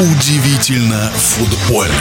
[0.00, 1.92] Удивительно футбольно.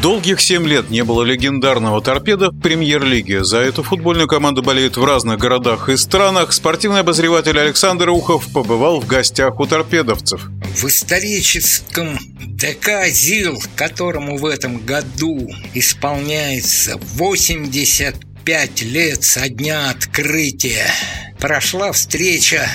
[0.00, 3.44] Долгих семь лет не было легендарного торпеда в премьер-лиге.
[3.44, 6.54] За эту футбольную команду болеют в разных городах и странах.
[6.54, 10.48] Спортивный обозреватель Александр Ухов побывал в гостях у торпедовцев.
[10.74, 20.86] В историческом ДК ЗИЛ, которому в этом году исполняется 85 лет со дня открытия,
[21.38, 22.66] прошла встреча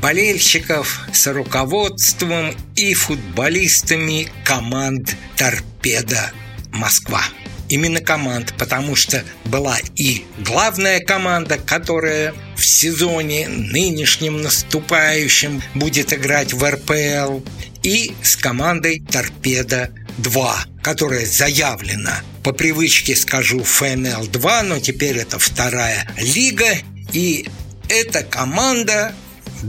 [0.00, 6.32] болельщиков с руководством и футболистами команд «Торпеда
[6.72, 7.22] Москва».
[7.68, 16.52] Именно команд, потому что была и главная команда, которая в сезоне нынешнем наступающем будет играть
[16.52, 17.40] в РПЛ,
[17.84, 20.52] и с командой «Торпеда-2»,
[20.82, 26.76] которая заявлена по привычке скажу ФНЛ-2, но теперь это вторая лига,
[27.12, 27.46] и
[27.88, 29.14] эта команда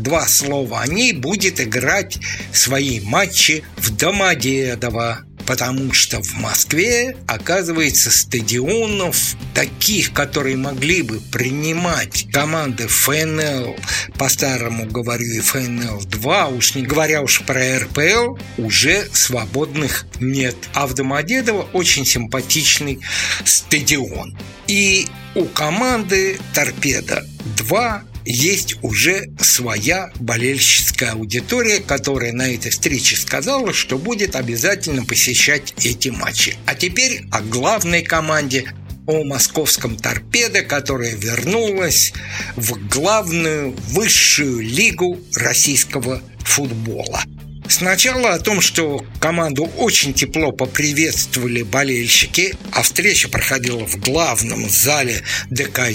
[0.01, 2.17] два слова о ней, будет играть
[2.51, 5.25] свои матчи в Домодедово.
[5.45, 13.75] Потому что в Москве, оказывается, стадионов таких, которые могли бы принимать команды ФНЛ,
[14.17, 20.55] по-старому говорю и ФНЛ-2, уж не говоря уж про РПЛ, уже свободных нет.
[20.73, 23.01] А в Домодедово очень симпатичный
[23.43, 24.35] стадион.
[24.66, 33.98] И у команды «Торпеда-2» есть уже своя болельщическая аудитория, которая на этой встрече сказала, что
[33.98, 36.56] будет обязательно посещать эти матчи.
[36.66, 38.66] А теперь о главной команде
[39.08, 42.12] о московском торпедо, которая вернулась
[42.56, 47.23] в главную высшую лигу российского футбола.
[47.67, 55.22] Сначала о том, что команду очень тепло поприветствовали болельщики, а встреча проходила в главном зале
[55.49, 55.89] ДК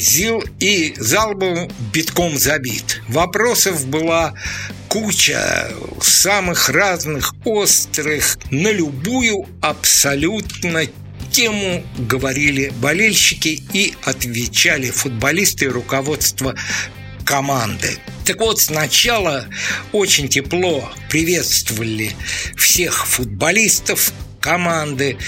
[0.58, 3.02] и зал был битком забит.
[3.08, 4.34] Вопросов была
[4.88, 5.70] куча
[6.02, 10.86] самых разных, острых, на любую абсолютно
[11.30, 16.55] тему говорили болельщики и отвечали футболисты и руководство
[17.24, 17.98] команды.
[18.30, 19.45] Так вот, сначала
[19.91, 22.13] очень тепло приветствовали
[22.57, 25.18] всех футболистов команды,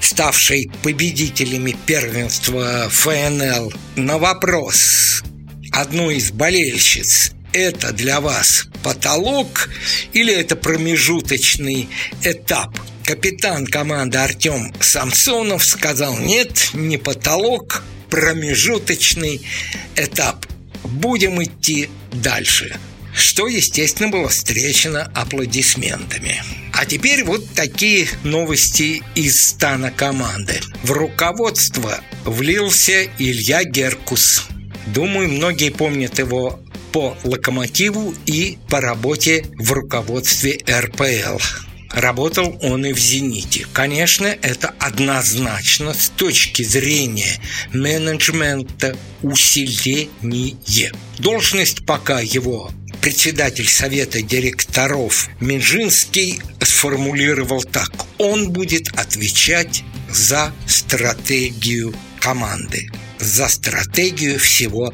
[0.00, 3.72] ставшей победителями первенства ФНЛ.
[3.94, 5.22] На вопрос
[5.70, 9.70] одной из болельщиц это для вас потолок
[10.12, 11.88] или это промежуточный
[12.24, 12.76] этап?
[13.04, 19.40] Капитан команды Артем Самсонов сказал, нет, не потолок, промежуточный
[19.94, 20.46] этап.
[20.94, 22.78] Будем идти дальше
[23.14, 26.42] что, естественно, было встречено аплодисментами.
[26.72, 30.60] А теперь вот такие новости из стана команды.
[30.82, 34.48] В руководство влился Илья Геркус.
[34.86, 36.60] Думаю, многие помнят его
[36.92, 41.38] по локомотиву и по работе в руководстве РПЛ.
[41.94, 43.66] Работал он и в «Зените».
[43.72, 47.40] Конечно, это однозначно с точки зрения
[47.72, 50.92] менеджмента усиление.
[51.18, 57.92] Должность пока его председатель совета директоров Минжинский сформулировал так.
[58.18, 62.90] Он будет отвечать за стратегию команды,
[63.20, 64.92] за стратегию всего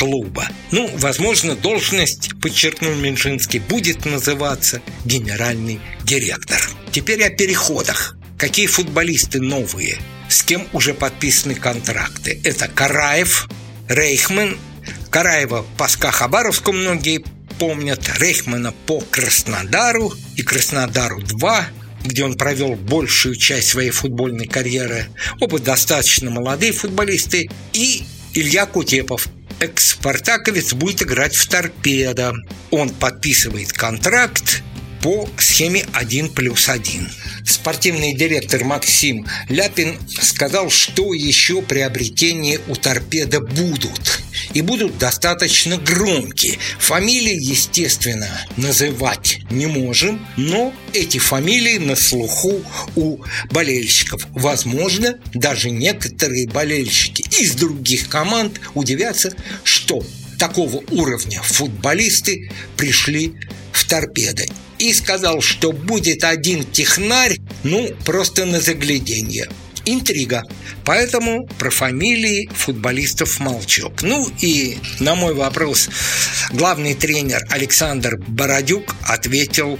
[0.00, 0.48] клуба.
[0.70, 6.58] Ну, возможно, должность, подчеркнул Минжинский, будет называться генеральный директор.
[6.90, 8.16] Теперь о переходах.
[8.38, 9.98] Какие футболисты новые?
[10.30, 12.40] С кем уже подписаны контракты?
[12.44, 13.46] Это Караев,
[13.88, 14.56] Рейхман,
[15.10, 16.30] Караева по СКА
[16.72, 17.22] многие
[17.58, 21.64] помнят, Рейхмана по Краснодару и Краснодару-2,
[22.06, 25.08] где он провел большую часть своей футбольной карьеры.
[25.40, 27.50] Оба достаточно молодые футболисты.
[27.74, 29.26] И Илья Кутепов,
[29.60, 32.34] экс-спартаковец будет играть в торпедо.
[32.70, 34.62] Он подписывает контракт
[35.02, 37.08] по схеме 1 плюс 1.
[37.46, 44.19] Спортивный директор Максим Ляпин сказал, что еще приобретения у торпеда будут.
[44.52, 46.58] И будут достаточно громкие.
[46.78, 52.60] Фамилии, естественно, называть не можем, но эти фамилии на слуху
[52.96, 53.18] у
[53.50, 54.26] болельщиков.
[54.30, 59.32] Возможно, даже некоторые болельщики из других команд удивятся,
[59.62, 60.02] что
[60.38, 63.34] такого уровня футболисты пришли
[63.72, 64.44] в торпедо
[64.80, 69.48] и сказал, что будет один технарь, ну, просто на загляденье.
[69.84, 70.42] Интрига.
[70.84, 74.02] Поэтому про фамилии футболистов молчок.
[74.02, 75.88] Ну и на мой вопрос
[76.52, 79.78] главный тренер Александр Бородюк ответил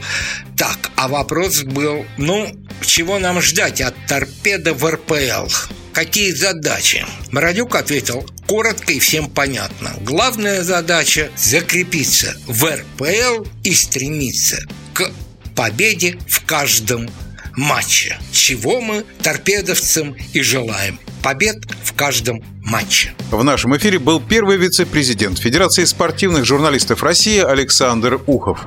[0.56, 0.90] так.
[0.96, 2.54] А вопрос был, ну,
[2.84, 5.48] чего нам ждать от торпеда в РПЛ?
[5.92, 7.04] Какие задачи?
[7.32, 9.92] Бородюк ответил коротко и всем понятно.
[10.00, 14.58] Главная задача– закрепиться в РПЛ и стремиться
[14.94, 15.10] к
[15.56, 17.10] победе в каждом
[17.56, 20.98] матче, чего мы торпедовцам и желаем.
[21.22, 23.12] Побед в каждом матче.
[23.30, 28.66] В нашем эфире был первый вице-президент Федерации спортивных журналистов России Александр Ухов.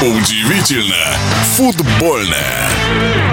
[0.00, 1.16] Удивительно
[1.56, 3.31] футбольное.